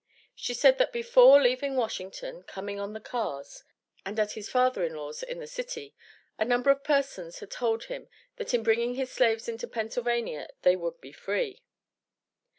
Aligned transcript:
She 0.33 0.55
said 0.55 0.79
that 0.79 0.91
before 0.91 1.39
leaving 1.39 1.75
Washington, 1.75 2.41
coming 2.41 2.79
on 2.79 2.93
the 2.93 2.99
cars, 2.99 3.63
and 4.03 4.19
at 4.19 4.31
his 4.31 4.49
father 4.49 4.83
in 4.83 4.95
law's 4.95 5.21
in 5.21 5.37
this 5.37 5.51
city, 5.51 5.93
a 6.39 6.43
number 6.43 6.71
of 6.71 6.83
persons 6.83 7.37
had 7.37 7.51
told 7.51 7.83
him 7.83 8.09
that 8.37 8.51
in 8.51 8.63
bringing 8.63 8.95
his 8.95 9.11
slaves 9.11 9.47
into 9.47 9.67
Pennsylvania 9.67 10.47
they 10.63 10.75
would 10.75 10.99
be 11.01 11.11
free. 11.11 11.61